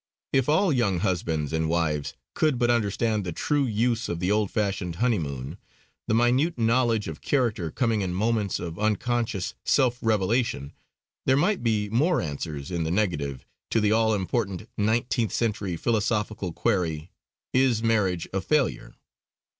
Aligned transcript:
If 0.33 0.49
all 0.49 0.73
young 0.73 1.01
husbands 1.01 1.53
and 1.53 1.69
wives 1.69 2.15
could 2.33 2.57
but 2.57 2.71
understand 2.71 3.23
the 3.23 3.31
true 3.31 3.65
use 3.65 4.09
of 4.09 4.19
the 4.19 4.31
old 4.31 4.49
fashioned 4.49 4.95
honeymoon, 4.95 5.59
the 6.07 6.15
minute 6.15 6.57
knowledge 6.57 7.07
of 7.07 7.21
character 7.21 7.69
coming 7.69 8.01
in 8.01 8.11
moments 8.11 8.59
of 8.59 8.79
unconscious 8.79 9.53
self 9.63 9.99
revelation, 10.01 10.73
there 11.27 11.37
might 11.37 11.61
be 11.61 11.87
more 11.87 12.19
answers 12.19 12.71
in 12.71 12.83
the 12.83 12.89
negative 12.89 13.45
to 13.69 13.79
the 13.79 13.91
all 13.91 14.15
important 14.15 14.67
nineteenth 14.75 15.33
century 15.33 15.75
philosophical 15.77 16.51
query, 16.51 17.11
"Is 17.53 17.83
marriage 17.83 18.27
a 18.33 18.41
failure?" 18.41 18.95